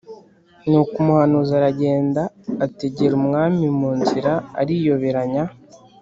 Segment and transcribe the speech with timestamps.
[0.69, 2.21] Nuko umuhanuzi aragenda
[2.65, 5.43] ategera umwami mu nzira ariyoberanya